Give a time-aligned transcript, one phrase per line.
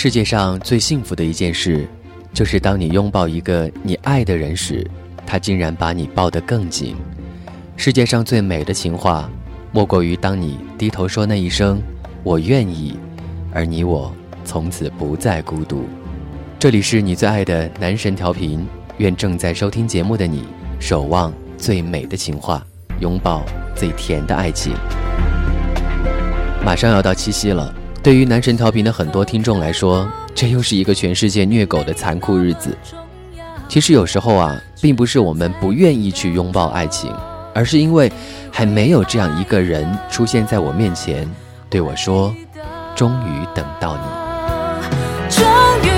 [0.00, 1.84] 世界上最幸福的一件事，
[2.32, 4.88] 就是当你拥抱一个你爱的人时，
[5.26, 6.94] 他竟然把你抱得更紧。
[7.76, 9.28] 世界上最美的情话，
[9.72, 11.82] 莫过于当你低头说那一声
[12.22, 12.96] “我愿意”，
[13.52, 15.88] 而你我从此不再孤独。
[16.60, 18.64] 这里是你最爱的男神调频，
[18.98, 20.44] 愿正在收听节目的你，
[20.78, 22.64] 守望最美的情话，
[23.00, 24.72] 拥抱最甜的爱情。
[26.64, 32.76] 马上要到七夕了，对于男神调频的很多听众来说，这又是一个全世界虐狗的残酷日子。
[33.68, 37.14] 其实有时候啊，并不是我们不愿意去拥抱爱情，
[37.54, 38.10] 而是因为
[38.50, 41.28] 还没有这样一个人出现在我面前，
[41.68, 42.34] 对我说
[42.96, 44.02] ：“终于等到你。
[45.28, 45.44] 终
[45.82, 45.97] 于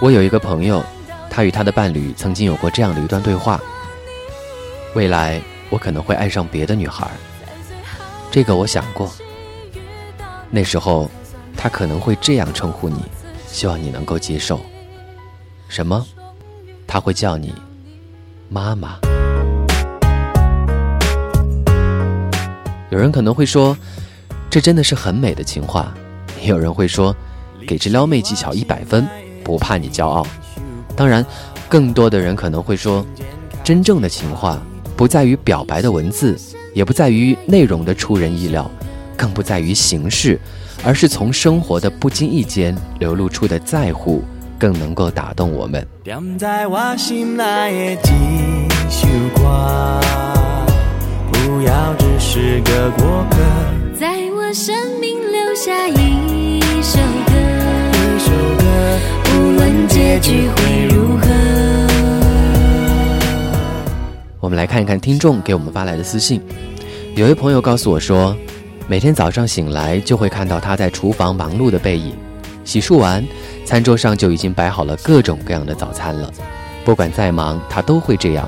[0.00, 0.84] 我有一个朋友，
[1.28, 3.60] 他与他的伴侣曾经有过这样的一段对话：
[4.94, 7.10] 未来我可能会爱上别的女孩，
[8.30, 9.10] 这个我想过。
[10.50, 11.10] 那时候，
[11.56, 13.02] 他可能会这样称呼你，
[13.48, 14.60] 希望你能够接受。
[15.68, 16.06] 什么？
[16.86, 17.52] 他会叫你
[18.48, 18.98] 妈妈。
[22.90, 23.76] 有人可能会说，
[24.48, 25.92] 这真的是很美的情话。
[26.40, 27.14] 也有人会说，
[27.66, 29.06] 给这撩妹技巧一百分，
[29.48, 30.26] 不怕你骄傲。
[30.94, 31.24] 当然，
[31.70, 33.02] 更多的人可能会说，
[33.64, 34.60] 真正的情话
[34.94, 36.38] 不在于表白的文字，
[36.74, 38.70] 也不在于内容的出人意料，
[39.16, 40.38] 更不在于形式，
[40.84, 44.22] 而是从生活的不经意间流露出的在乎，
[44.58, 45.86] 更能够打动我们。
[46.04, 49.98] 踮在我心内的一首歌，
[51.32, 53.38] 不要只是个过客。
[53.98, 55.88] 在我生命留下
[60.28, 61.26] 局会如何。
[64.40, 66.38] 我们来看一看听众给我们发来的私信。
[67.16, 68.36] 有位朋友告诉我说，
[68.86, 72.14] 每天早上醒来就会看到他在厨房忙碌的背影。
[72.62, 73.26] 洗漱完，
[73.64, 76.30] 餐桌上就已经摆好了各种各样的早餐了。
[76.84, 78.46] 不管再忙，他都会这样。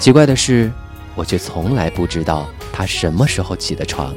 [0.00, 0.72] 奇怪的是，
[1.14, 4.12] 我却从来不知道他什么时候起的床。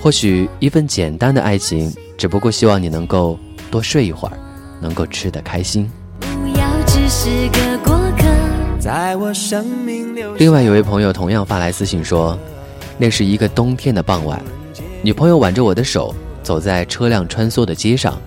[0.00, 3.38] 或许一份简单的爱情，只不过希望你能够
[3.70, 4.38] 多睡一会儿，
[4.80, 5.90] 能够吃得开心。
[6.20, 6.26] 不
[6.58, 8.24] 要只是个过客。
[8.80, 10.14] 在我生命。
[10.38, 12.38] 另外有位朋友同样发来私信说，
[12.96, 14.42] 那是一个冬天的傍晚，
[15.02, 18.18] 女朋友挽着我的手走在车辆穿梭的街上，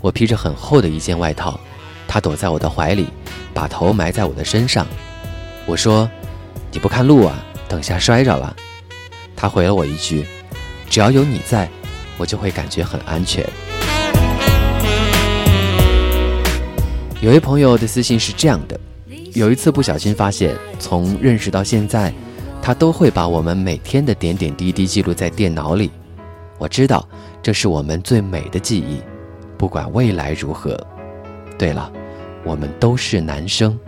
[0.00, 1.58] 我披着很厚的一件外套，
[2.08, 3.06] 她躲在我的怀里，
[3.54, 4.86] 把头埋在我的身上。
[5.66, 6.10] 我说
[6.72, 8.54] ：“你不看路啊，等下摔着了。”
[9.36, 10.26] 她回了我一句
[10.90, 11.68] ：“只要有你在，
[12.18, 13.48] 我就会感觉很安全。”
[17.22, 18.78] 有位朋友的私信是这样的。
[19.34, 22.12] 有一次不小心发现，从认识到现在，
[22.60, 25.88] 他都会把我们每天的点点滴滴记录在电脑里。
[26.58, 27.08] 我知道
[27.40, 29.00] 这是我们最美的记忆，
[29.56, 30.76] 不管未来如何。
[31.56, 31.92] 对了，
[32.42, 33.78] 我们都是男生，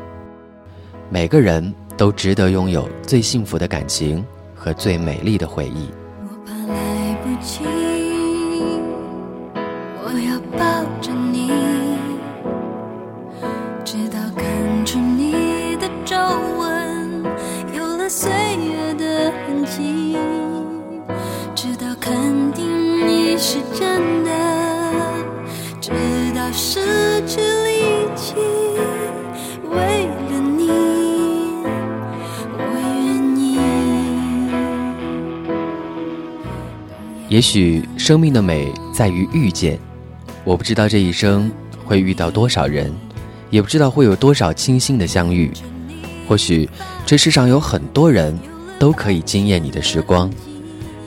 [1.11, 4.25] 每个人都值得拥有最幸福的感情
[4.55, 5.89] 和最美丽的回忆。
[6.23, 7.65] 我怕来不及，
[21.65, 22.13] 直到肯
[22.53, 24.31] 定你是真的，
[25.81, 25.91] 直
[26.37, 26.79] 到失
[27.27, 28.35] 去力气，
[29.71, 30.69] 为了你，
[32.59, 33.57] 我愿意。
[37.31, 39.79] 也许生命的美在于遇见，
[40.45, 41.51] 我不知道这一生
[41.87, 42.93] 会遇到多少人，
[43.49, 45.51] 也不知道会有多少清新的相遇。
[46.29, 46.69] 或许
[47.07, 48.39] 这世上有很多人
[48.79, 50.31] 都可以惊艳你的时光，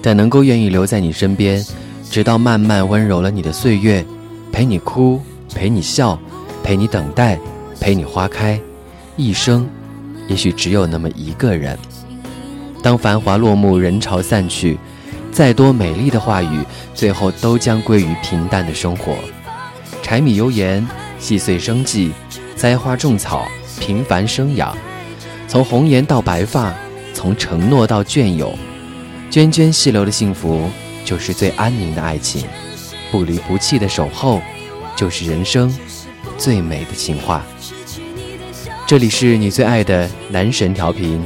[0.01, 1.63] 但能够愿意留在你身边，
[2.09, 4.05] 直到慢慢温柔了你的岁月，
[4.51, 5.21] 陪你哭，
[5.53, 6.19] 陪你笑，
[6.63, 7.39] 陪你等待，
[7.79, 8.59] 陪你花开，
[9.15, 9.67] 一生，
[10.27, 11.77] 也许只有那么一个人。
[12.81, 14.77] 当繁华落幕，人潮散去，
[15.31, 19.15] 再多美丽的话语，最后都将归于平淡的生活。
[20.01, 20.87] 柴米油盐，
[21.19, 22.11] 细碎生计，
[22.55, 23.45] 栽花种草，
[23.79, 24.77] 平凡生养。
[25.47, 26.73] 从红颜到白发，
[27.13, 28.57] 从承诺到隽永，
[29.37, 30.67] 涓涓细流的幸福
[31.05, 32.43] 就是最安宁的爱情，
[33.11, 34.41] 不离不弃的守候
[34.95, 35.71] 就是人生
[36.39, 37.45] 最美的情话。
[38.87, 41.23] 这里是你最爱的男神调频，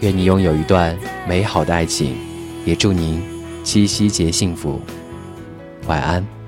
[0.00, 0.98] 愿你拥有一段
[1.28, 2.16] 美好的爱情，
[2.64, 3.22] 也祝您
[3.62, 4.80] 七夕节幸福，
[5.86, 6.43] 晚安。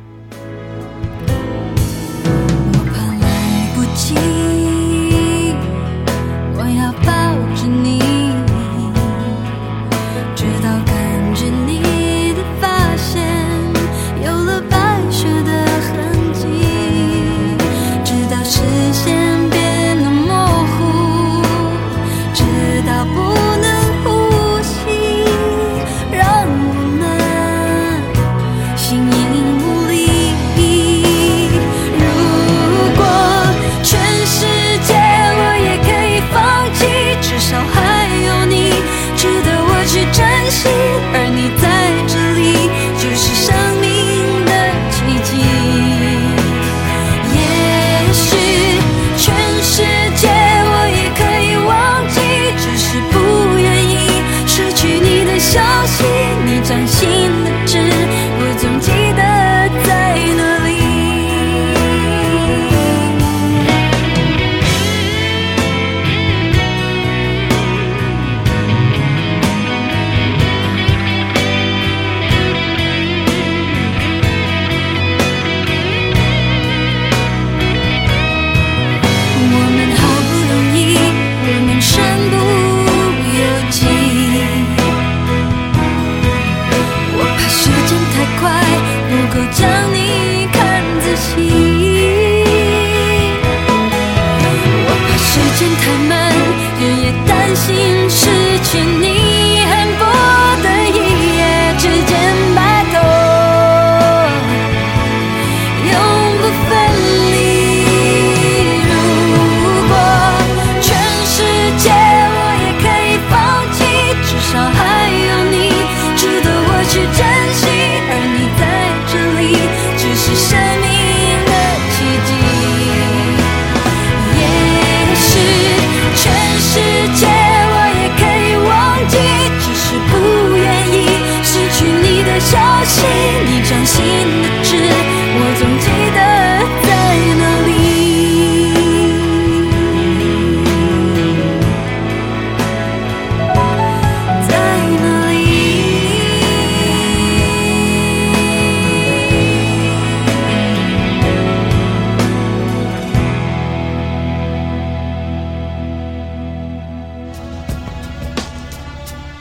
[96.47, 98.27] 日夜担心失
[98.65, 99.36] 去你。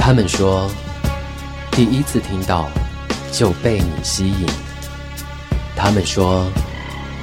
[0.06, 0.70] 他们说，
[1.72, 2.70] 第一次听到
[3.32, 4.46] 就被你吸引。
[5.76, 6.46] 他们说，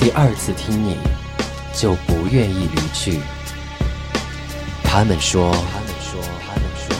[0.01, 0.97] 第二次听你
[1.73, 3.21] 就不愿意离去。
[4.83, 6.97] 他们说，他们说，他们说，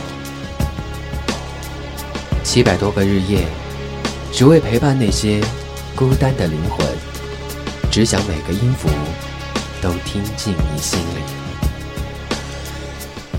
[2.45, 3.45] 七百多个日夜，
[4.33, 5.43] 只为陪伴那些
[5.97, 6.87] 孤单的灵魂，
[7.91, 8.89] 只想每个音符
[9.81, 11.25] 都听进你心里。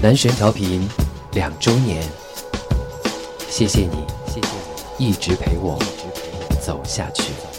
[0.01, 0.85] 男神调频
[1.31, 2.03] 两周年。
[3.55, 4.47] 谢谢你，谢谢
[4.97, 5.77] 你一直陪我
[6.59, 7.52] 走下去。